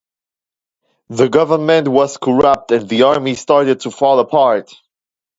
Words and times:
The 1.09 1.29
government 1.29 1.87
was 1.87 2.17
corrupt 2.17 2.71
and 2.71 2.89
the 2.89 3.03
army 3.03 3.35
started 3.35 3.81
to 3.81 3.91
fall 3.91 4.19
apart. 4.19 4.73